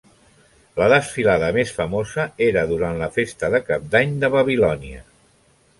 [0.79, 5.07] La desfilada més famosa era durant la Festa de Cap d'Any de Babilònia.